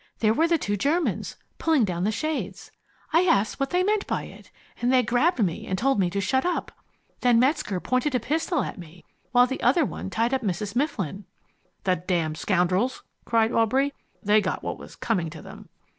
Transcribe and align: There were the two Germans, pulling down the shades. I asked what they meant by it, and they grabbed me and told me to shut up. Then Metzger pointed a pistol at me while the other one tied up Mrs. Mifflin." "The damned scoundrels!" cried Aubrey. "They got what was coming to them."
There 0.17 0.33
were 0.33 0.47
the 0.47 0.57
two 0.57 0.77
Germans, 0.77 1.35
pulling 1.59 1.85
down 1.85 2.05
the 2.05 2.11
shades. 2.11 2.71
I 3.13 3.21
asked 3.27 3.59
what 3.59 3.69
they 3.69 3.83
meant 3.83 4.07
by 4.07 4.23
it, 4.23 4.49
and 4.81 4.91
they 4.91 5.03
grabbed 5.03 5.43
me 5.45 5.67
and 5.67 5.77
told 5.77 5.99
me 5.99 6.09
to 6.09 6.19
shut 6.19 6.43
up. 6.43 6.71
Then 7.19 7.39
Metzger 7.39 7.79
pointed 7.79 8.15
a 8.15 8.19
pistol 8.19 8.63
at 8.63 8.79
me 8.79 9.05
while 9.31 9.45
the 9.45 9.61
other 9.61 9.85
one 9.85 10.09
tied 10.09 10.33
up 10.33 10.41
Mrs. 10.41 10.75
Mifflin." 10.75 11.25
"The 11.83 11.97
damned 11.97 12.37
scoundrels!" 12.39 13.03
cried 13.25 13.51
Aubrey. 13.51 13.93
"They 14.23 14.41
got 14.41 14.63
what 14.63 14.79
was 14.79 14.95
coming 14.95 15.29
to 15.29 15.41
them." 15.43 15.69